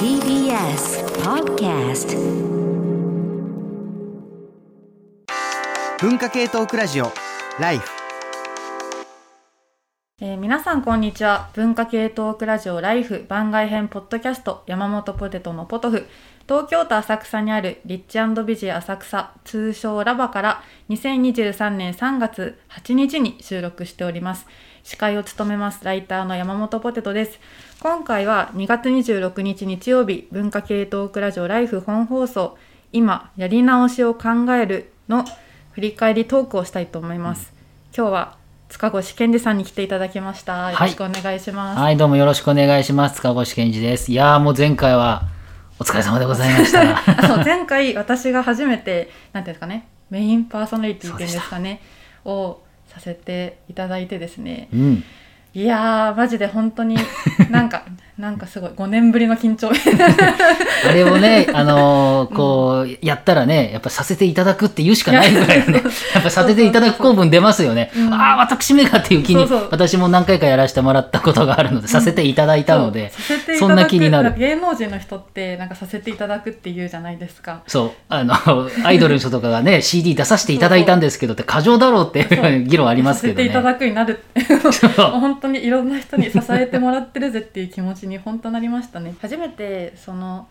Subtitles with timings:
[0.00, 2.18] TBS Podcast
[6.00, 7.12] 文化系トークラジオ
[7.60, 7.88] ライフ
[10.20, 11.50] えー皆さんこんにちは。
[11.54, 16.08] 文化系トークラジオライフ番外編ポッドキャスト山本ポテトのポトフ。
[16.48, 24.46] 東京都浅草にあるリッチビジ浅草通称ラバから2023年3月8日に収録しております
[24.88, 27.38] 司会を務めますライターの山本ポテトです
[27.80, 32.56] 今回は2月26日日曜日文化系トークラジオライフ本放送
[32.90, 35.26] 今やり直しを考えるの
[35.72, 37.52] 振り返りトークをしたいと思います、
[37.94, 38.38] 今日は
[38.70, 40.72] 塚越健二さんに来ていただきました。
[40.72, 41.78] よろしくお願いします。
[41.78, 43.16] はい、どうもよろしくお願いします。
[43.16, 44.10] 塚越健二です。
[44.10, 45.28] いやーもう前回は
[45.78, 46.80] お疲れ様でございました。
[47.06, 51.82] あの前回私が初めてなんていうんですかねメインパーソナリティっていうんですかね
[52.24, 52.62] を
[52.98, 55.04] させていただいてですねうん。
[55.54, 56.96] いやーマジで本当に
[57.50, 57.84] なんか
[58.18, 59.70] なんかすごい5年ぶりの緊張。
[60.88, 65.82] あれをね、あのーこう、やったらね、やっぱさせていただくって言うしかないぐらいのね、
[66.14, 67.92] やっぱさせていただく公文出ますよね。
[67.96, 68.12] うん。
[68.12, 73.22] ああ、私めがっていう気に私も何回かやらせてもらったことがあるので、させていただいたので、そう。
[73.22, 74.34] させていただくそんな気になる。
[74.36, 77.60] 芸能人の人ってなんかさせていただくって言うじゃないですか。
[77.68, 78.34] そう、あの、
[78.82, 83.48] アイドルの人とかがね、 CD 出させていただいたんですけどって過剰だろうっていう議論ありますけどね。
[83.48, 84.20] させていただくになる
[85.12, 89.14] 本当にいろんな人に支えてもらってるぜっていう気持ちに本当なりましたね。
[89.20, 90.48] 初めてその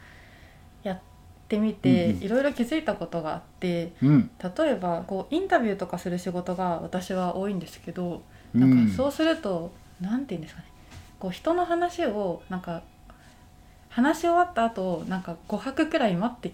[0.83, 0.99] やっ
[1.47, 4.29] てみていろいろ気づいたことがあってうん。
[4.57, 8.21] 例えばこうインタビューとかする仕事が私は多いんですけど
[8.53, 10.67] うなんんかそうすると何て言うんですかね。
[11.19, 12.83] こう人の話をなんか
[13.89, 16.51] 話し終わった後なんか5拍くらい待って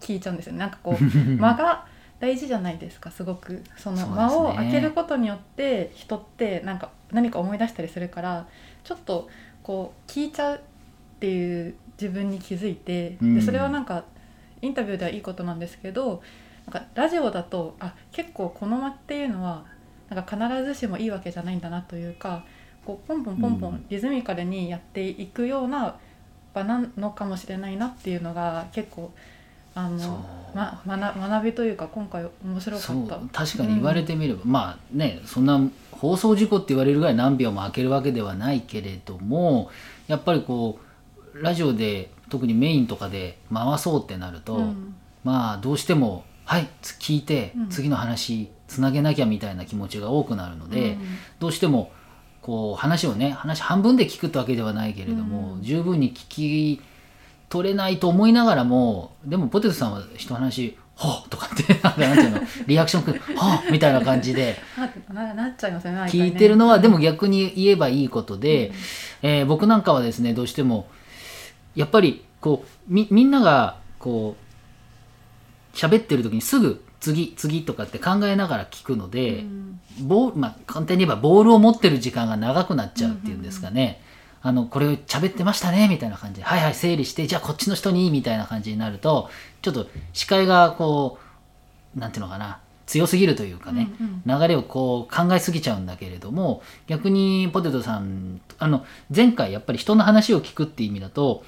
[0.00, 0.58] 聞いちゃうんですよね。
[0.58, 1.04] なんかこう
[1.40, 1.86] 間が
[2.18, 3.62] 大事じゃないですかすごく。
[3.76, 8.46] その間を空けることによって人ってなんか何か思い出したりするから
[8.84, 9.28] ちょっと
[9.62, 10.58] こう聞いちゃうっ
[11.20, 13.34] ていう自分に気づいてうん。
[13.36, 14.04] でそれはなんか
[14.62, 16.22] インタビューではいいことなんですけど
[16.66, 19.64] なんかラジオだとあ結構この間っていうのは
[20.08, 22.44] なんか必ずしもいいわけじゃないんだなというか
[22.84, 23.74] こうポンポンポンポうん。
[23.74, 25.96] ンリズミカルにやっていくような
[26.54, 29.12] 場なのかもしれないなっていうのが結構
[29.76, 33.20] あの、ま、学学びというか今回面白かそうった。
[33.30, 35.60] 確かに言われてみれば、まあねそんな
[35.92, 39.70] 放送事故って言われるぐらい何秒も空けるわけではないけれども
[40.08, 40.78] やっぱりこ
[41.34, 44.94] うラジオで特にメインとかで回そうってなると、うん。
[45.24, 47.68] まあどうしてもはいつ聞いてうん。
[47.68, 50.98] 次の話つなげなきゃみたいな気持ちが多くなるので、うん。
[51.38, 51.92] どうしても
[52.40, 55.62] こう話をね話半分で聞くってわけではないけれども、うん。
[55.62, 56.80] 十分に聞き
[57.48, 64.58] 取れないと思いながらもでもポテトさんは人の話「はあ」とかって なんていうのリアクションく「はあ」みたいな感じで
[66.08, 68.72] 聞いてるのはでも逆に言えばいいことで、
[69.22, 70.88] えー僕なんかはですねどうしても
[71.74, 79.80] やっぱりこうみみんながこう喋ってる時にすぐ次次とかって考えながら聞くので、うん。
[80.00, 84.02] ボールまあ、簡単に言えばボールを持ってる時間が長くなっちゃうっていうんですかね、
[84.46, 89.28] あのこれを喋ってましたねみたいな感じではいはい整理してじゃあこっちの人にみたいな感じになると
[89.60, 91.18] ちょっと視界がこ
[91.96, 94.40] うなんていうのかな強すぎるというかね、うんうん。
[94.40, 101.42] 流れをこう考えすぎちゃうんだけれども逆にポテトさんあの前回やっぱり人の話を聞くっていう意味だと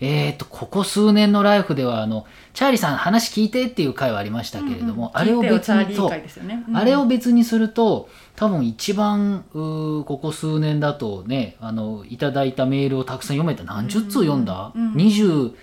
[0.00, 5.46] えー、とここ数年のライフではあのチャーリーさん話聞いてっていう回はありましたけれども、あれを聞
[5.82, 6.76] いてよ別にね、うん。
[6.76, 14.94] あれを別にすると多分一番ここ数年だとねあのいただいたメールをたくさん読めた何十通読んだ、うんうん。
[14.94, 15.54] 23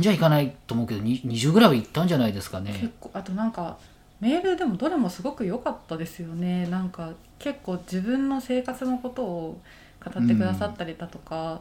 [0.00, 2.72] じゃいかないと思うけどに20ぐらいはいったんじゃないですかね。
[2.80, 2.92] 結。
[3.00, 3.78] 構あとなんか
[4.20, 6.66] メールでもどれもすごく良かったですよね。
[6.66, 9.60] なんか結構自分の生活のことを
[10.04, 11.60] 語ってくださったりだとか、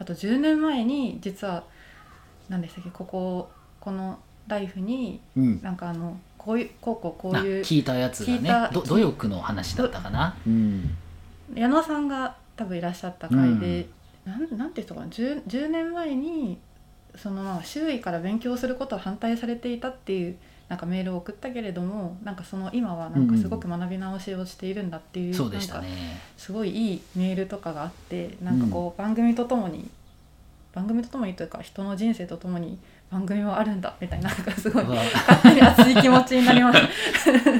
[0.00, 1.62] あと10年前に実は
[2.48, 4.18] 何でしたっけこここの
[4.48, 5.62] ライフにうん。
[5.62, 8.38] なんかあのこういうこうこうこうあいう聞いたやつがね。
[8.38, 10.36] 聞いたど努力の話だったかな。
[10.46, 10.96] うん
[11.54, 13.88] 矢野さんが多分いらっしゃった回で、
[14.24, 16.58] なんなんていう人かな 10, 10年前に
[17.16, 20.36] そのまあ周囲から勉強することを反対されていたっていう
[20.70, 26.20] なんかメールを送ったけれどもなんかその今はなんかすごく学び直しをしているんだっていう,、そうでしたなんかね。
[26.38, 29.90] すごいいいメールとかがあってなんかこう番組とともに、
[30.72, 32.78] 番組とともにというか人の人生とともに
[33.10, 34.96] 番組はあるんだみたいななんかすごいまあ
[35.28, 36.80] 勝手に熱い気持ちになりまし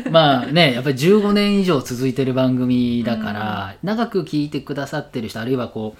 [0.04, 0.06] た。
[0.08, 5.96] まあねやっぱり15年以上続いてる番組だから、長く聞いてくださってる人あるいはこ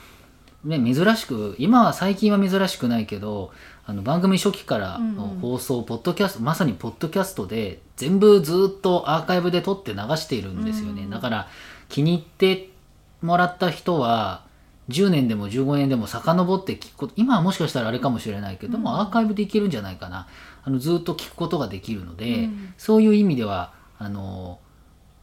[0.64, 3.50] う、ね、珍しく今は最近は珍しくないけど
[3.90, 11.10] あの番組初期からのうんうん放送、ポッドキャストまさにポッドキャストで全部ずっとアーカイブで撮って流しているんですよね、うん。
[11.10, 11.48] だから
[11.88, 12.70] 気に入って
[13.20, 14.44] もらった人は
[14.90, 20.28] 10年でも15年でも遡って聞くこと今はもしかしたらあれかもしれないけども、うんアーカイブでいけるんじゃないかな。
[20.62, 22.74] あのずっと聞くことができるので、うん。
[22.78, 24.60] そういう意味ではあの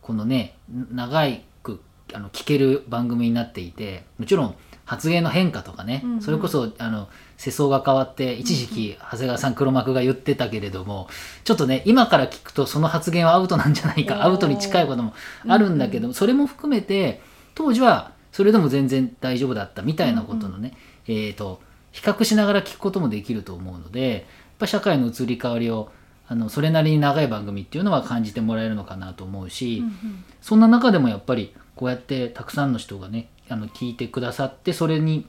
[0.02, 0.58] このね
[0.92, 1.26] 長
[1.64, 1.80] く
[2.14, 4.56] あの聞ける番組になっていてもちろん
[4.88, 6.22] 発言の変化とかね、うんうん。
[6.22, 11.10] それこそあの世相が変わって一時期長谷川さん黒幕が言ってたけれども
[11.44, 15.14] ちょっとね今から聞くとその発言はアウトなんじゃないかアウトに近いことも
[15.46, 17.22] あるんだけど、それも含めて
[17.54, 20.74] 当時はそれでも全然大丈夫だったみたいなことのね、
[21.08, 21.60] えー、と
[21.92, 24.22] 比較しながら聞くこともできると思うのでやっ
[24.60, 25.92] ぱ社会の移り変わりを
[26.30, 30.24] あのそれなりに長い番組っていうのは感じてもらえるのかなと思うし、うん。
[30.42, 35.28] そんな中でもやっぱりこうやってたくさんの人がねあの聞いてくださってそれに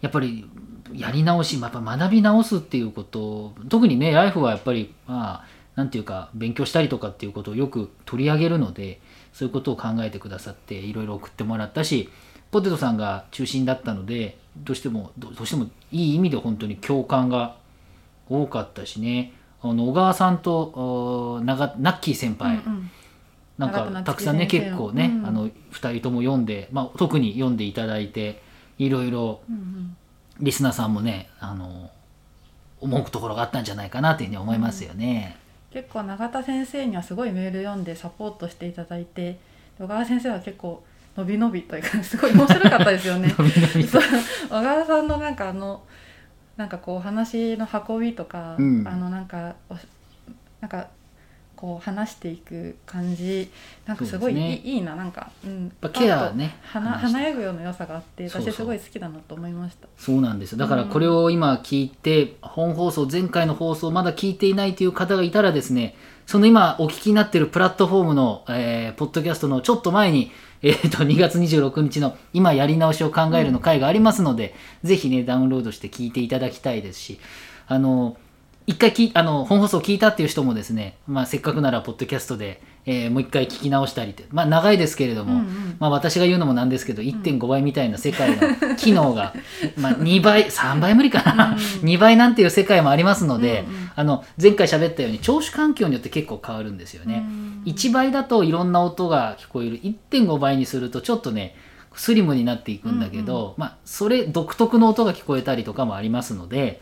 [0.00, 0.48] やっぱり
[0.92, 5.44] やり直しやっぱ学び直すっていうこと特にねライフはやっぱりまあ
[5.74, 9.00] なんていうか勉強したりとかっていうことをよく取り上げるので
[9.32, 12.08] そういうことを考えてくださっていろいろ送ってもらったし
[12.50, 17.56] ポテトさんが中心だったのでどうしてもどうしてもいい意味で本当に共感が
[18.28, 19.32] 多かったしね。
[19.62, 22.90] あの小川さんとナッキー先輩、うんうん。
[23.58, 25.26] なんかたくさんね結構ね、うん。
[25.26, 28.42] あの2人とも読んで、まあ、特に読んでいただいて
[28.78, 29.96] いろいろうんうん。
[30.40, 31.90] リスナーさんもねあの
[32.80, 35.36] 思うところがあったんじゃないかなというふうに思いますよね。
[35.70, 39.38] 結構永田先生にはすごいメール読んでサポートしていただいて
[39.78, 40.82] 小川先生は結構
[41.16, 43.30] 伸び伸びというかすごい面白かったですよね。
[43.90, 44.02] そう。
[44.48, 45.82] 小川さんのなんかあの
[46.56, 48.86] なんかこう話の運びとか、うん。
[48.86, 49.74] あのなんかお
[50.60, 50.88] なんか
[51.56, 53.50] こう話していく感じ
[53.86, 54.60] なんかすごいいい,、ね。
[54.62, 57.18] いいななんか、うん、ぱケアねパッと華話して。
[57.18, 59.88] 華やぐような良さがあって私すごい好きだなと思いました。
[59.96, 60.52] そうなんです。
[60.52, 70.30] よだからこれを今聞いて、本放送前回の放送まだ聞いていないという方がいたらですねその今お聞きになっているプラットフォームの、えーポッドキャストのちょっと前に、
[70.62, 77.20] えー、と2月26日の今やり直しを考えるの回がありますので、ぜひねダウンロードして聞いていただきたいですし
[77.68, 78.16] あの
[78.66, 85.76] 一回きあの本放送聞いたっていう人もですね、まあ、せっかくならポッドキャストで、えーもう一回聞き直したりってまあ長いですけれども、うんうん。
[85.78, 89.34] まあ、私が言うのもなんですけど1.5倍みたいな世界の機能が、
[89.78, 93.90] まあ、2倍3倍無理かな、うん2倍なんていう世界もありますので、うんうん。
[93.94, 97.24] あの前回喋ったように聴取環境によって結構変わるんですよね。
[97.24, 97.62] うん。
[97.66, 99.80] 1倍だといろんな音が聞こえる。
[99.80, 101.54] 1.5倍にするとちょっとね
[101.96, 106.80] スリムになっていくんだけど、まあ、それ独特の音が聞こえたりとかもありますので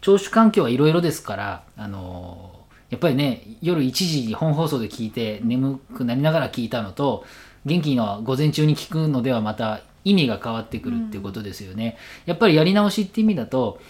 [0.00, 2.58] 聴取環境はいろいろですから、あのー
[2.90, 7.24] やっぱりね夜1時に本放送で聞いて眠くなりながら聞いたのと
[7.66, 11.98] 元気の午前中に聞くのではまた意味が変わってくるっていうことですよね。
[12.24, 13.80] やっぱりやり直しって意味だと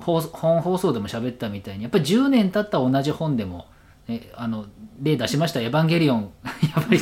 [0.00, 3.66] 放本放送でも喋ったみたいにやっぱり10年経った同じ本でも、
[4.06, 4.66] ね、あの
[5.00, 6.30] 例出しました「エヴァンゲリオン」
[6.76, 7.00] やっぱり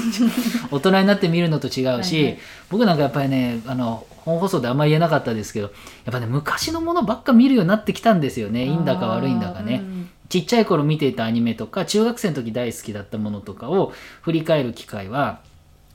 [0.70, 2.38] 大人になって見るのと違うしはいはい。
[2.70, 5.72] 僕なんかやっぱりねあの本放送であんまり言えなかったですけどや
[6.10, 8.64] っぱね昔のものばっか見るようになってきたんですよね。
[8.64, 9.82] いいんだか悪いんだかね。
[10.28, 15.40] ちっちゃい頃見ていたアニメとか中学生の時大好きだったものとかを振り返る機会は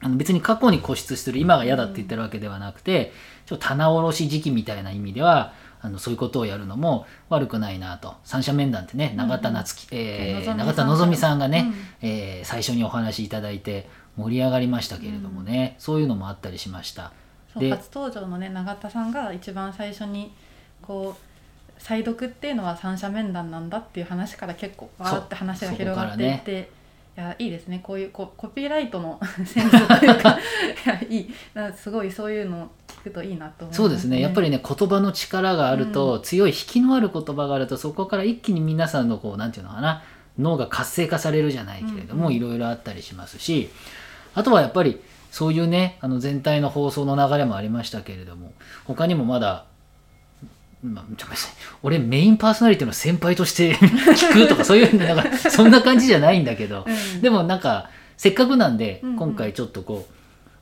[0.02, 3.14] あの別に過去に固執する今が嫌だって言ってるわけではなくて、
[3.46, 8.16] ちょっと棚卸し時期みたいな意味ではあのそういうことをやるのも悪くないなと。
[8.24, 12.10] 三者面談ってね永田夏樹、えーのぞみさん永田のぞみさんがね、うん。
[12.10, 13.88] えー最初にお話しいただいて
[14.18, 17.14] 盛り上がりましたけれどもね、そういうのもあったりしました。
[17.58, 20.34] でそう初登場のね永田さんが一番最初に
[20.82, 21.34] こう
[21.78, 26.70] 再読っていうのは三者面談なんだっていう話から結構わーって話が広がっていって、
[27.18, 27.82] いやいいですね。
[27.84, 30.40] こういうココピーライトのセンスというか
[30.86, 31.34] いやいい。
[31.76, 34.22] すごいそういうのを聞くといいなと思います、そうですね。
[34.22, 40.04] やっぱりね言葉の力があると、強い引きのある言葉があるとそこから一気に皆さんのこうなんていうのかな
[40.40, 42.34] 脳が活性化されるじゃないけれども、うんうん。
[42.36, 43.70] いろいろあったりしますし
[44.34, 45.00] あとはやっぱり
[45.34, 48.54] そういうねあの全体の放送の流れもありましたけれども
[48.86, 49.66] 他にもまだ
[50.84, 51.36] まあ、ちょっと
[51.82, 57.22] 俺メインパーソナリティの先輩として 聞くとかそういうなんかそんな感じじゃないんだけど、うん。
[57.22, 59.16] でもなんかせっかくなんで、うんうん。
[59.18, 60.06] 今回ちょっとこ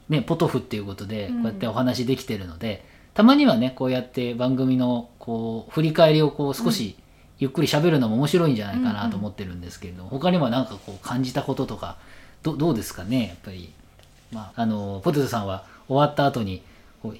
[0.10, 1.42] うねポトフっていうことでこうん。
[1.42, 2.86] うやってお話できてるので、
[3.16, 6.96] たまにはねこうやって番組のこう振り返りをこう少し
[7.40, 11.98] ゆっくり喋るのも面白いんじゃないかなと思ってるんですけれども、他にもなんかこう感じたこととか
[12.44, 13.74] どどうですかねやっぱり、
[14.32, 16.64] まあ、あのポテトさんは終わった後に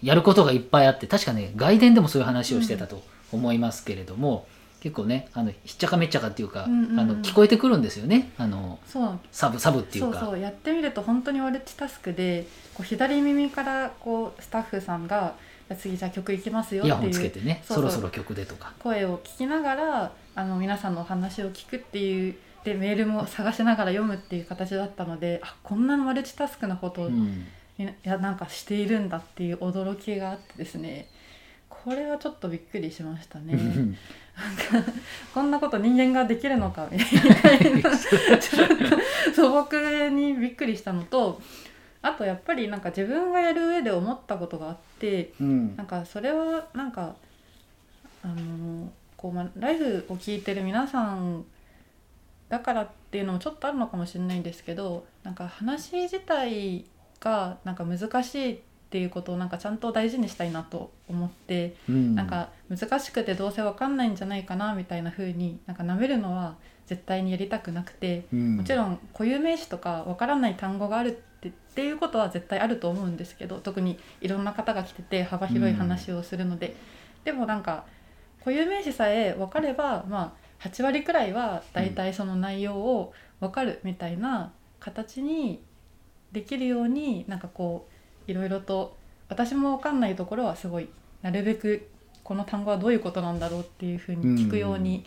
[0.02, 3.02] やることがいっぱいあって確かね外伝でもそういう話をしてたと
[3.32, 4.46] 思いますけれども、
[4.82, 7.00] 結構ねあのひっちゃかめっちゃかっていうか、うんうんうん。
[7.00, 8.32] あの聞こえてくるんですよね。
[8.38, 9.20] あのそう。
[9.32, 10.08] サブサブっていか。
[10.08, 10.40] そううそう。
[10.40, 15.36] やってみると本当にマルチタスクでこう左耳からこうスタッフさんが
[15.80, 17.64] 次じゃあ曲いきますよイヤホンっていうつけてね。
[17.66, 17.90] そうそう。
[17.92, 18.74] そろそろ曲でとか。
[18.80, 27.46] 声を聞きながらあの皆さんのお話を聞くっていうでメールも探しながら読むっていう形だったのであこんなマルチタスクなことをうん。
[27.78, 31.08] いやなんかしているんだっていう驚きがあってですね。
[31.68, 33.54] これはちょっとびっくりしましたね。
[33.58, 33.98] うん
[35.34, 37.98] こんなこと人間ができるのかみたいな。
[37.98, 41.42] ちょっと素朴にびっくりしたのと
[42.02, 45.76] あとやっぱりなんか自分がやる上で思ったことがあってうん。
[45.76, 47.16] なんかそれはなんか
[48.24, 51.46] あのこう、まあ、ライフを聞いてる皆さん
[52.52, 56.84] だからっていうのもちょっとあるのかもしれないんですけどなんか話自体
[57.22, 58.60] がなんか難しいっ
[58.92, 61.78] ていうことをなんかちゃんと大事にしたいなと思って。
[61.88, 62.14] うん。
[62.14, 66.56] なんか難しくてどうせわかんないんじゃないかなみたいな風になんか舐めるのは
[66.88, 68.58] 絶対にやりたくなくてうん。
[68.58, 76.76] もちろん固有名詞とかわからない単語があるってっていうことは絶対あると思うんですけど特にいろんな方が来てて幅広い話をするので、
[77.24, 77.86] でもなんか
[78.40, 85.64] 固有名詞さえ分かればまあ8割くらいは大体その内容を分かるみたいな形に
[86.32, 87.88] できるようになんかこ
[88.28, 88.96] ういろいろと
[89.28, 90.90] 私も分かんないところはすごい
[91.22, 91.88] なるべく
[92.24, 95.06] この単語はどういうことなんだろうっていうふうに聞くように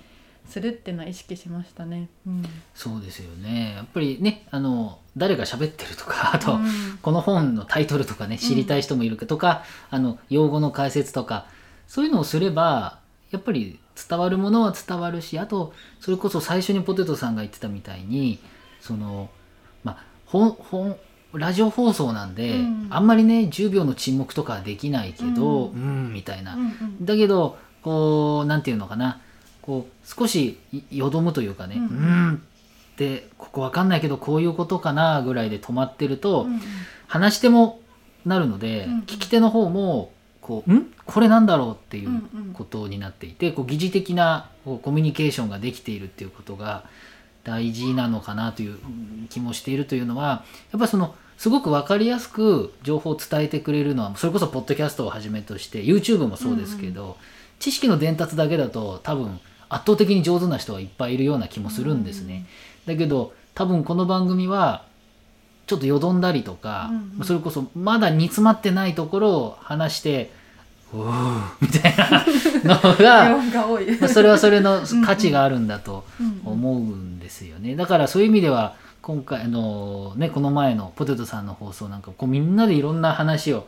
[0.49, 2.08] するっていうのは意識しましたね。
[2.26, 2.44] うん。
[2.75, 3.75] そうですよね。
[3.76, 6.99] やっぱりねあの誰が喋ってるとかあと、うん。
[7.00, 11.46] この本のタイトルとかね知りたい人もいるとか、あの用語の解説とか
[11.87, 12.99] そういうのをすれば
[13.35, 18.38] やっぱり伝わるものは伝わるしあとそれこそ最初にポテトさんが言ってたみたいに
[18.81, 19.29] その
[19.83, 20.97] まあ本本
[21.33, 22.87] ラジオ放送なんで、うん。
[22.91, 27.05] あんまりね10秒の沈黙とかはできないけどううんんみたいな、うんうん。
[27.05, 29.21] だけどこうなんていうのかな。
[29.62, 36.61] こう少しいよどむというかね、ううんん、ってここわかんないけどこういうことかなぐらいで止まってると、うん
[37.07, 37.81] 話し手も
[38.25, 38.99] なるので、うん。
[39.00, 40.12] 聞き手の方も
[40.44, 40.92] こう「ん？
[41.06, 42.22] これなんだろう?」っていう
[42.52, 46.84] ことになっていて、こう疑似的なこうコミュニケーションができているっていうことが
[47.42, 57.16] 大事なのかなといううん気もしているというのはやっぱりそのすごく分かりやすく情報を伝えてくれるのはそれこそポッドキャストをはじめとして YouTube もそうですけど、
[57.58, 62.46] 知識の伝達だけだと多分圧倒的に上手な人はいっぱいいるような気もするんですね。
[62.86, 64.84] だけど多分この番組は
[65.66, 67.25] ちょっとよどんだりとか、うんうん。
[67.25, 70.30] それこそまだ煮詰まってないところを話して
[70.92, 72.25] 「おー」みたいな
[72.64, 76.04] のが それはそれの価値があるんだと
[76.44, 77.76] 思うんですよね。
[77.76, 83.66] だからそういう意味では今回あのねこの前のポテトさんの放送なんかこうみんなでいろんな話を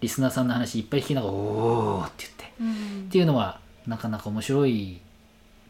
[0.00, 3.04] リスナーさんの話いっぱい聞きながら「おー」って言ってうん。
[3.06, 5.00] っていうのはなかなか面白い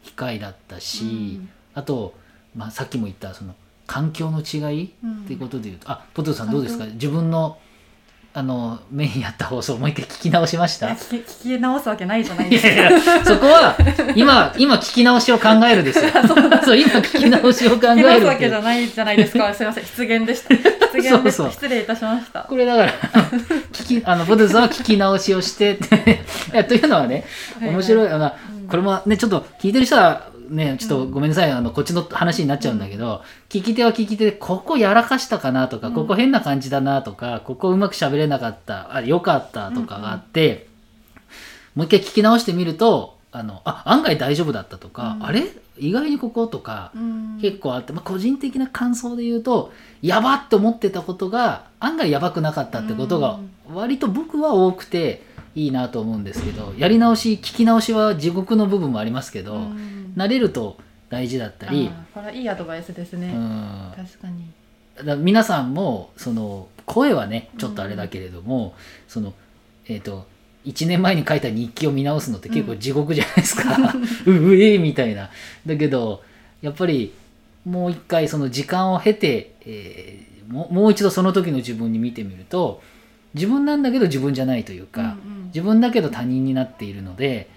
[0.03, 1.07] 機会だったし、う
[1.41, 1.49] ん。
[1.73, 2.13] あと、
[2.55, 3.55] まあ、さっきも言ったその
[3.89, 5.11] 環境の違いうん。
[5.23, 6.85] っていうことで言うと、あポテトさんどうですか？
[6.85, 7.57] 自分の
[8.31, 10.89] あのメインやった放送もう一回聞き直しました？
[10.89, 12.69] 聞き聞き直すわけないじゃないいですか。
[12.69, 13.75] やいやそこは
[14.15, 16.11] 今今聞き直しを考えるですよ。
[16.63, 19.51] そう今聞き直しを考え聞き直すわけじゃないじゃないですか。
[19.53, 20.55] すみません、失言でした。
[20.55, 22.41] 失言で失礼いたしました。
[22.41, 22.93] これだから
[23.73, 26.19] 聞きあのポテトさんは聞き直しをしてって。
[26.53, 27.25] いやというのはね
[27.59, 28.31] 面白い、あの
[28.61, 28.67] うん。
[28.67, 35.93] これもねちょっと聞いてる人はねちょっとごめんなさい、あのこっちの話になっちゃうんだけど、聞き手は聞き手でここやらかしたかなとか、うん。
[35.93, 40.67] ここ変な感じだなとかここうまく喋れなかったあよかったとかがあって、
[41.75, 45.25] もう一回聞き直してみるとあのあ案外大丈夫だったとか、うん。
[45.25, 45.43] あれ？
[45.77, 47.39] 意外にこことか、うん。
[47.41, 53.39] 結構あって、まあ、個人的な感想で言うとやばって思ってたことが案外やばくなかったってことが
[53.73, 55.28] 割と僕は多くて
[55.63, 60.13] いいなと思うんですけどやり直し聞き直しは地獄の部分もありますけど、うん。
[60.15, 60.77] 慣れると
[61.09, 63.27] 大事だったり、これはいいアドバイスですね。
[63.33, 63.93] うん。
[63.95, 64.51] 確かに。
[65.03, 68.75] だ皆さんもその声はねちょっとあれだけれども、
[69.07, 69.33] その
[69.87, 70.25] えっ、と
[70.65, 73.93] 1年前に書いた日記を見直すのって結構地獄じゃないですか、
[74.25, 75.29] う うえーみたいな。
[75.65, 76.23] だけど
[76.61, 77.13] やっぱり
[77.65, 82.81] もう一回その時間を経て、えーももう一度その時の自分に見てみると
[83.33, 85.45] 自分なんだけど自分じゃないというか、うんうん。
[85.47, 87.49] 自分だけど他人になっているので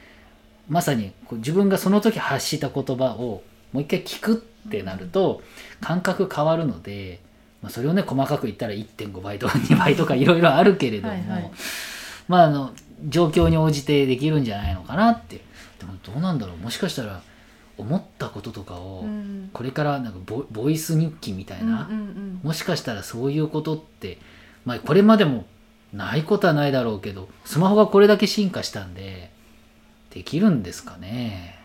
[0.68, 4.34] まさにこう自分がその時発した言葉をもう一回聞く
[4.68, 5.42] ってなると
[5.80, 7.20] 感覚変わるので、
[7.62, 11.50] まあ、それをね細かく言ったら1.5倍とか 2倍とかいろいろあるけれども、はいはい。
[12.28, 12.72] まああの
[13.08, 15.40] 状況に応じてできるんじゃないのかなって。
[15.80, 16.56] でもどうなんだろう。
[16.58, 17.20] もしかしたら
[17.76, 21.90] 思ったこととかをうんこれからなんかボボイス日記みたいな、
[22.42, 24.18] もしかしたらそういうことって、
[24.64, 25.44] まあ、これまでも
[25.92, 29.30] ないことはないだろうけどスマホがこれだけ進化したんで
[30.10, 31.56] できるんですかね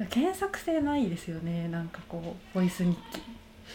[0.00, 1.68] うん検索性ないですよね。
[1.68, 3.22] なんかこうボイス日記。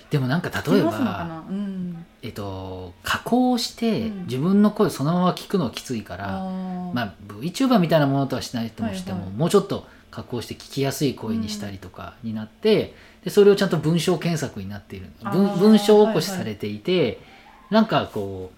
[0.09, 1.45] でもなんか例えば、な？
[1.49, 2.05] うん。
[2.21, 17.21] えっと、加工してうん自分の声そのまま聞くのはきついから、あーまあ VTuber みたいなものとはしないともしても、はいはいもうちょっと加工して聞きやすい声にしたりとかになって、でそれをちゃんと文章検索になっている文文章起こしされていて、
[17.69, 18.56] なんかこう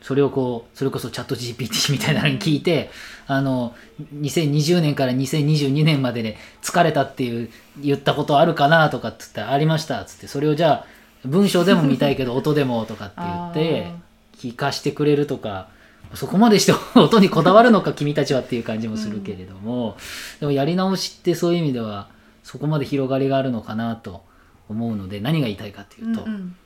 [0.00, 2.90] それをこうそれこそチャット GPT みたいなのに聞いて、
[3.26, 3.74] あの
[4.14, 7.50] 2020年から2022年までで疲れたっていう
[7.80, 10.86] 言ったことあるかなとかっつってありましたっつってそれをじゃあ
[11.24, 13.90] 文章でも見たいけど 音でもとかって言って
[14.36, 15.68] 聞かしてくれるとか
[16.14, 19.96] そこまでして 音にこだわるのか君たちはっていう感じもするけれども、
[20.40, 22.08] でもやり直しってそういう意味では
[22.44, 24.22] そこまで広がりがあるのかなと
[24.68, 26.56] 思うので何が言いたいかっていうと、うんうん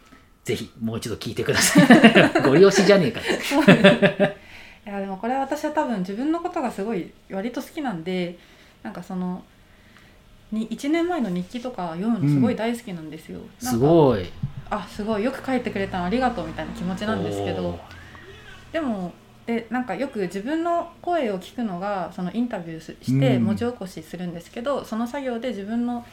[0.45, 1.87] ぜひもう一度聞いてください。
[2.43, 3.21] ご利用しじゃねえか。
[4.85, 8.37] いやでもこれは私は多分自分のことがすごい割と好きなんで
[8.83, 9.45] なんかその
[10.51, 13.39] に1年前の日記とか読むのすごい大好きなんですよ。
[13.63, 14.27] なんすかごい。
[14.71, 15.25] あすごい。
[15.25, 17.79] よく書いてくれたのありがとうみたいな気持ちなんですけど。
[18.73, 19.13] でも
[19.47, 23.45] でなんかよく自分の声を聞くのがそのインタビューししてうん。
[23.45, 26.05] 文字起こしするんですけど、その作業で自分の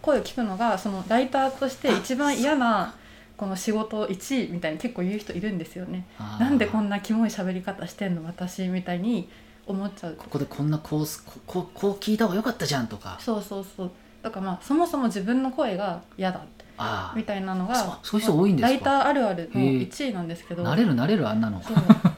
[0.00, 2.94] 声を聞くのがそのライターとして一番嫌な
[3.38, 6.04] この仕事1位みたいに結構言う人いるんですよね。
[6.38, 9.28] なんでこんなキモい喋り方してんの私みたいに
[9.66, 10.14] 思っちゃう。
[10.16, 13.16] ここでこんなこうすここうこう聞いた方がよかったじゃんとか。
[13.20, 13.90] そうそうそう。
[14.22, 16.44] だからまあそもそも自分の声が嫌だ
[16.76, 18.68] あみたいなのがそういう人多いんですか？
[18.68, 20.62] ライターあるあるのへえ1位なんですけど。
[20.62, 21.60] あなれるなれるあんなの。
[21.60, 21.62] い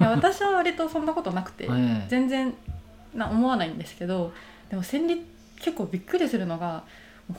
[0.02, 2.06] や私は割とそんなことなくて、 ええ。
[2.08, 2.54] 全然
[3.14, 4.32] な思わないんですけど
[4.70, 5.20] でも戦利
[5.58, 6.82] 結構びっくりするのが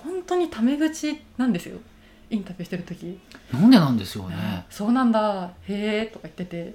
[0.04, 1.80] 本当にタメ口なんですよ
[2.32, 3.20] インタビューしてる時。
[3.54, 5.52] なんでなんですよね、そうなんだ。
[5.68, 6.74] へえ」とか言ってて。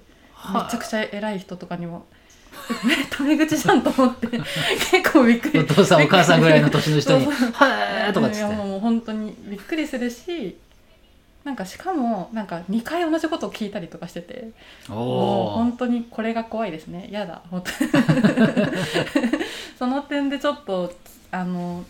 [0.53, 0.71] めはい。
[0.71, 2.07] ちゃくちゃ偉い人とかにも
[2.91, 4.27] 「え タメ口じゃん」と思って。
[4.29, 5.59] 結構びっくり。
[5.61, 7.51] お父さんお母さんぐらいの年の人に「そうそう。
[7.53, 10.59] はーとかっついやってもう本当にびっくりするし
[11.43, 14.51] なんかしかもなんか2回同じことを聞いたりとかしてて。
[14.91, 17.09] おもうお本当にこれが怖いですね。
[17.11, 17.41] やだ。
[17.51, 17.91] 本当に
[19.79, 20.93] その点でちょっと
[21.31, 21.85] あの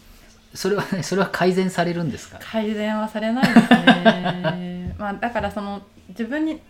[0.56, 2.38] それはね それは改善されるんですか？
[2.40, 4.94] 改善はされないですね。
[4.98, 6.60] まあだからその自分に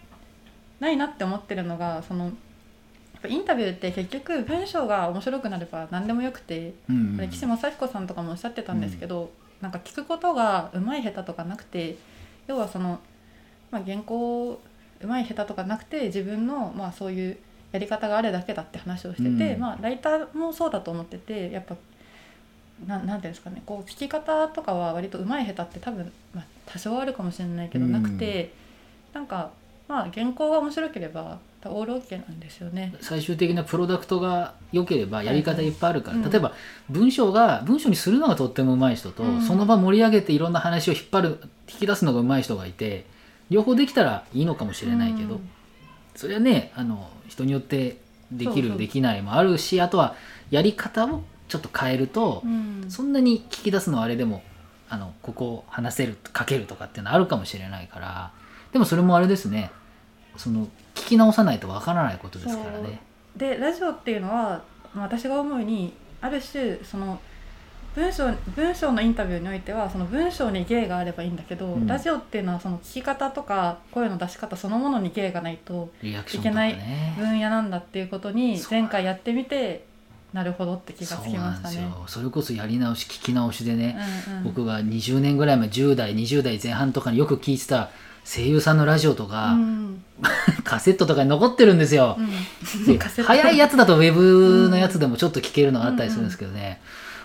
[0.81, 2.31] ないなって思ってるのがその
[3.26, 7.28] インタビューって結局文章が面白くなれば何でもよくてうんうん。
[7.31, 11.96] 岸正彦さんとかもおっしゃってたんですけど、なんか聞くことが上手い下手とかなくて
[12.46, 13.01] 要はその、
[13.70, 14.61] まあ、原稿
[15.03, 17.37] 上手い下手とかなくて自分の、まあ、そういう
[17.72, 19.61] やり方があるだけだって話をしてて、うん。
[19.61, 21.75] まあ、ライターもそうだと思っててやっぱ
[22.85, 27.93] ななんていうんですかねこう聞き方とかは割と上手い下手って多分、まあ、多少あるかもしれないけどうん。
[27.93, 28.53] なくて、
[29.15, 29.51] なんか
[29.89, 32.95] まあ原稿が面白ければオールオッケーなんですよね。
[33.01, 36.53] 最終的なプロダクトが良ければやり方いっぱいあるから、はいはい例えば
[36.91, 43.07] 文章が文章にするのがとっても上手い人と、うんその場盛り上げていろんな話を引っ張る引き出すのが上手い人がいて
[43.51, 45.51] 両方できたらいいのかもしれないけど、うん。
[46.15, 47.99] それはねあの人によって
[48.31, 50.15] できるできないもあるしあとは
[50.51, 52.85] やり方をちょっと変えると、うん。
[52.88, 54.42] そんなに聞き出すのはあれでも
[54.88, 58.30] あのここを話せる書けるとかっていうのあるかもしれないから
[58.72, 59.70] でもそれもあれですね。
[60.37, 63.00] その聞き直さないとわからないことですからね。
[63.37, 64.62] でラジオっていうのは
[64.94, 67.20] まあ私が思うにある種その
[67.94, 71.87] 文章文章のインタビューにおいてはその文章に芸があればいいんだけど、うん。
[71.87, 77.14] ラジオっていうのはその聞き方とか声の出し方そのものに芸がないとリアクションとかね。
[77.18, 79.87] 分野なんだっていうことに前回やってみて
[80.37, 81.37] なるほどって気がつきましたね。
[81.37, 82.05] そうなんですよ。
[82.09, 83.96] それこそやり直し聞き直しでね、
[84.29, 84.44] うんうん。
[84.44, 87.88] 僕が20年ぐらい前10代20代前半とかによく聞いてた
[88.22, 90.05] 声優さんのラジオとか、うん。
[90.62, 92.18] カセットとかに残ってるんですよ。
[92.18, 92.99] うん。
[92.99, 96.83] 早いやつだとウェブのやつでもちょっと聞けるのがあったりするんですけどね、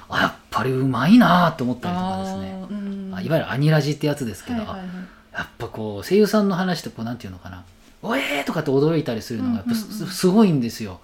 [0.07, 2.65] あやっぱりうまいなと思ったりとかですね。
[2.69, 3.11] うん。
[3.13, 4.87] あいわゆるアニラジってやつですけど、はいはいはい。
[5.33, 7.65] やっぱこう声優さんの話ってこうなんていうのかな
[8.01, 10.07] 「おえー!」とかって驚いたりするのがやっぱす,、うんうんうん。
[10.07, 11.01] すごいんですよ。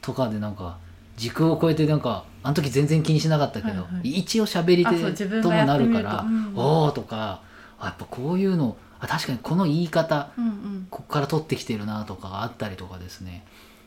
[0.00, 0.78] とかでなんか
[1.16, 4.10] 時空を超えてなんかあの時全然気にしなかったけど、はいはい。
[4.18, 7.40] 一応喋り手ともなるからうん「おお」とか
[7.78, 10.86] あやっぱこういうのあ確かにこの言い方うんうん。
[10.90, 13.44] ここから取ってきてるなとかがあったりとかですね。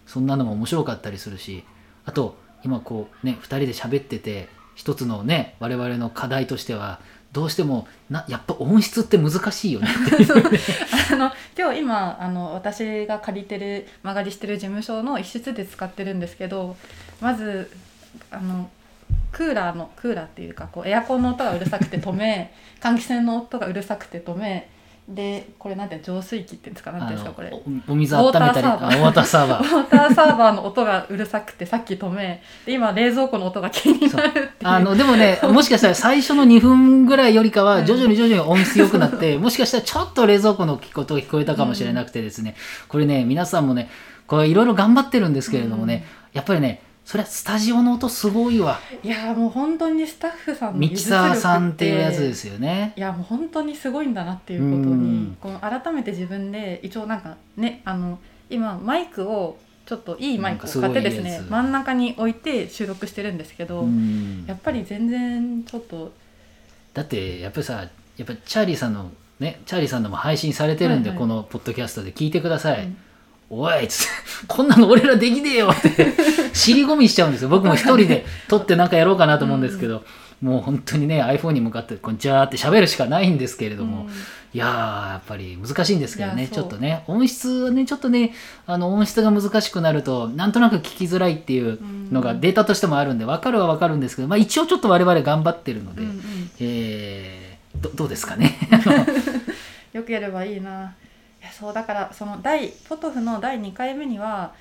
[0.07, 1.63] そんなのも面白かったりするし
[2.05, 6.99] あと今こうね2人で喋ってて一つのね我々の課題としては
[7.33, 9.89] どうしてもなやっぱ音質って難しいよね
[11.11, 16.77] あの今日今あの私が借りてる間借りしてる事務所の一室で使ってるんですけど
[17.21, 17.71] まず
[18.32, 18.69] あの
[19.32, 24.69] クーラーのクーラーっていうかこうエアコンの音がうるさくて止め換気扇の音がうるさくて止め
[25.08, 27.51] でこれなんて浄水器っていうんですかなんていうんですかこれ
[27.88, 29.63] おお水温めたりウォーターサーバー。
[29.63, 34.47] あ ウォーターサーバウーの音がうるさくてさっき止めで今冷蔵庫の音が気になるっていう。
[34.63, 37.67] あのでもね もしかしたら最初の2分ぐらいよりかうん。
[37.67, 42.56] は徐々に徐々に音質良くなって もしかしたらちょっと冷蔵庫の音が聞こえたかもしれなくてですね。
[42.89, 43.89] これね皆さんもね
[44.25, 48.82] これいろいろ頑張ってるんですけれどもねやっぱりねそれはスタジオの音すごいわ。
[49.02, 52.91] いやもう本当にスタッフさんのミキサーさんっていうやつですよね。
[52.98, 55.30] いやもう本当にすごいんだなっていうことうん。
[55.30, 64.43] にこの改めて自分で一応なんかねあの今マイクをちょっといいマイクを買ってですね真ん中に置いて収録してるんですけど、うん。
[64.46, 66.12] やっぱり全然ちょっと
[66.93, 67.74] だってやっぱりさ
[68.17, 71.26] やっぱりチャーリーさんのねチャーリーさんのも配信されてるんで、はいはい。
[71.26, 72.98] このポッドキャストで聞いてください、うん。
[73.50, 74.13] おいっつって
[74.46, 76.13] こんなの俺らできねえよって
[76.58, 77.50] 尻込みしちゃうんですよ。
[77.50, 80.04] 僕も一人で撮ってなんかやろうかなと思うんですけど、
[80.41, 84.10] もう本当にね iPhone に向かってこんにちはって喋るしかないんですけれども、うん。
[84.54, 86.48] いやーやっぱり難しいんですけどね。
[86.48, 88.34] ちょっとね音質はねちょっとね
[88.65, 91.80] あの音質が難しくなるとなんとなく聞きづらいっていう
[92.12, 96.22] のがうんデータとしてもあるんで分かるは分かるんですけど、まあ、一応ちょっと我々頑張ってるので、うんうん
[96.60, 97.48] えー
[97.82, 98.58] どどうですかね？
[99.93, 100.96] よければいいな。
[101.41, 104.54] いやそうだからその第ポトフの第2回目には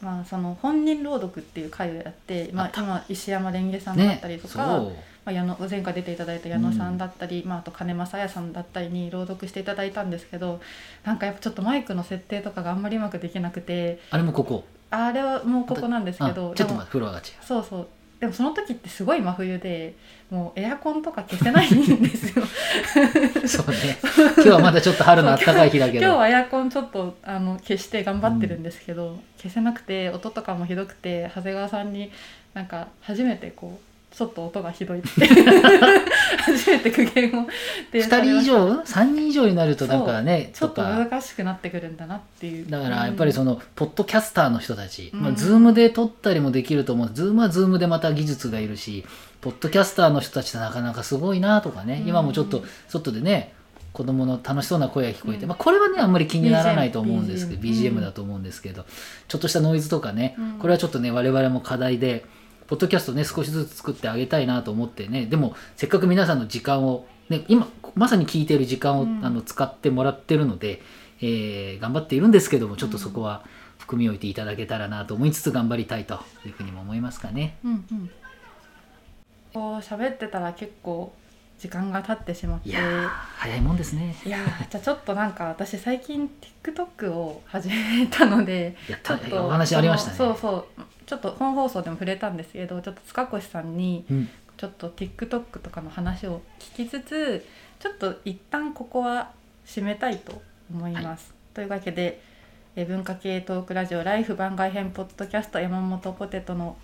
[0.00, 4.92] まあその本人朗読っていう回をやって、まあ、今石山レンゲさんだっねたりとか、そう。
[5.24, 10.60] まあ、矢野前回出ていただいた矢野さんだったり、まあ、あと金正也さんだったりに朗読していただいたんですけど
[11.04, 14.64] なんかやっぱちょっとマイクの設定とかがあんまりうまくできなくてあれもここ。
[14.92, 17.24] あれはもうここなんですけどあちょっと待ってフロアが違う。
[17.42, 17.88] そうそう
[18.20, 19.96] でもその時ってすごい真冬で
[20.30, 22.44] もうエアコンとか消せないんですよ。
[23.48, 23.98] そうね。
[24.36, 26.04] 今日はまだちょっと春の暖かい日だけど。
[26.04, 32.12] 今日はエアコンちょっとあの消して頑張ってるんですけど、消せなくて音とかもひどくて長谷川さんに
[32.52, 35.08] なんか初めてこうちょっと音がひどいって。
[36.42, 37.46] 初めて苦言を
[37.92, 42.68] で2人以上？3人以上になるとなんかねちょっと難しくなってくるんだなっていう。
[42.68, 47.10] だからやっぱりその、のポッドキャスターの人たち、まあ、うんズームで録ったりもできると思う。
[47.12, 49.04] ズームはズームでまた技術がいるし
[49.40, 52.08] ポッドキャスターの人たちってなかなかすごいなとかね、うん。
[52.08, 53.54] 今もちょっと外でね
[53.92, 55.48] 子供の楽しそうな声が聞こえて、うん。
[55.48, 58.84] まあ、これはねあんまり気にならないと思うんですけど BGM BGM, だと思うんですけど
[59.28, 60.52] ちょっとしたノイズとかね、うん。
[60.58, 62.24] これはちょっとね我々も課題で
[62.70, 70.80] ポッドキャストね少しずつ作ってあげたいなと思ってねでもせっかく皆さんの時間を、ね、今まさに聞いている時間を、うんあの使ってもらってるので、
[71.20, 73.44] えー頑張っているんですけどもちょっとそこは
[73.78, 77.58] 含みを置いていただけたらなと思いつつ頑張りたいというふうにも思いますかね。
[77.64, 78.10] うんうん、
[79.52, 81.12] こう喋ってたら結構
[81.58, 84.14] 時間が経ってしまっていやー早いもんですね。
[84.24, 86.30] いやーじゃあちょっとなんか私最近
[86.62, 90.16] TikTok を始めたのでいやちょっとお話ありましたね。
[90.16, 97.44] そうそうちょっと本放送でも触れたんですけどちょっと塚越さんにうんちょっと TikTok とかの話を聞きつつ
[97.80, 99.30] ちょっと一旦ここは
[99.66, 101.34] 締めたいと思います。
[101.52, 102.20] というわけで
[102.76, 106.76] えー文化系トークラジオライフ番外編ポッドキャスト山本ポテトの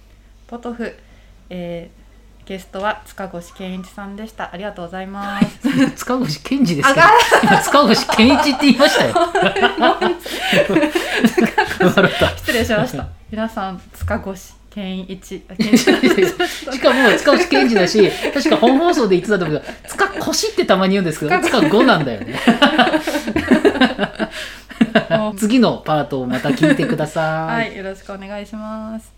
[0.49, 0.93] ポトフ、
[1.51, 2.07] えー
[2.49, 4.53] ゲストは塚越健一さんでした。
[4.53, 5.59] ありがとうございます。
[5.97, 6.89] 塚越健二です
[7.65, 9.15] 塚越健一って言いましたよ。
[12.37, 13.16] 失礼しました。
[13.31, 15.43] 皆さん塚越健一。
[15.75, 15.85] し
[16.81, 22.39] かも塚越健二だし確か本放送で言ってたと思うけど塚越ってたまに言うんですけど塚5なんだよね。
[25.37, 27.55] 次のパートをまた聞いてください。
[27.55, 29.16] はいよろしくお願いします。